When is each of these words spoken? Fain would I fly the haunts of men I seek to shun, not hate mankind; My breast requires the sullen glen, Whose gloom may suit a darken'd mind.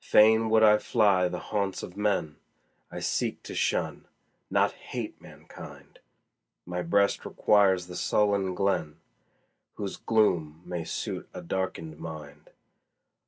Fain 0.00 0.50
would 0.50 0.64
I 0.64 0.78
fly 0.78 1.28
the 1.28 1.38
haunts 1.38 1.84
of 1.84 1.96
men 1.96 2.38
I 2.90 2.98
seek 2.98 3.44
to 3.44 3.54
shun, 3.54 4.08
not 4.50 4.72
hate 4.72 5.20
mankind; 5.22 6.00
My 6.64 6.82
breast 6.82 7.24
requires 7.24 7.86
the 7.86 7.94
sullen 7.94 8.56
glen, 8.56 8.98
Whose 9.74 9.96
gloom 9.96 10.60
may 10.64 10.82
suit 10.82 11.28
a 11.32 11.40
darken'd 11.40 12.00
mind. 12.00 12.50